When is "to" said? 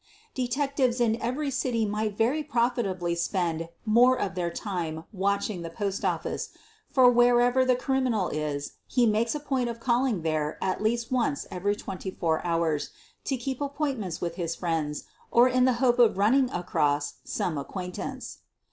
13.25-13.37